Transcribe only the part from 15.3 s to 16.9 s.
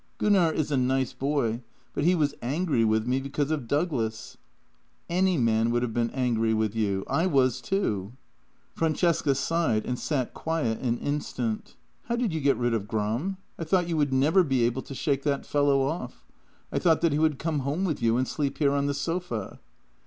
fellow off. I